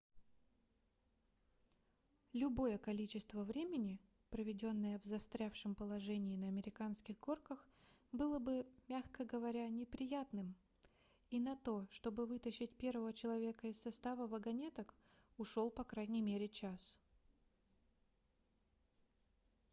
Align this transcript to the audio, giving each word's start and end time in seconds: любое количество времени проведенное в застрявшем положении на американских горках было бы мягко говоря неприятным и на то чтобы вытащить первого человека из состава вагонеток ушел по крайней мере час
любое 2.33 2.79
количество 2.79 3.43
времени 3.43 3.99
проведенное 4.31 4.97
в 4.97 5.03
застрявшем 5.03 5.75
положении 5.75 6.35
на 6.37 6.47
американских 6.47 7.19
горках 7.19 7.63
было 8.11 8.39
бы 8.39 8.65
мягко 8.87 9.25
говоря 9.25 9.69
неприятным 9.69 10.55
и 11.29 11.39
на 11.39 11.55
то 11.55 11.85
чтобы 11.91 12.25
вытащить 12.25 12.75
первого 12.75 13.13
человека 13.13 13.67
из 13.67 13.79
состава 13.79 14.25
вагонеток 14.25 14.91
ушел 15.37 15.69
по 15.69 15.83
крайней 15.83 16.23
мере 16.23 16.49
час 16.49 16.97